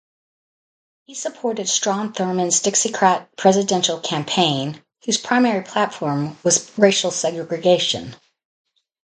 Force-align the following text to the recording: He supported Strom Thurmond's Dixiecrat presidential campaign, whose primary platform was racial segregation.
He 1.05 1.13
supported 1.13 1.69
Strom 1.69 2.11
Thurmond's 2.13 2.63
Dixiecrat 2.63 3.27
presidential 3.37 3.99
campaign, 3.99 4.81
whose 5.05 5.19
primary 5.19 5.61
platform 5.61 6.39
was 6.43 6.71
racial 6.75 7.11
segregation. 7.11 8.15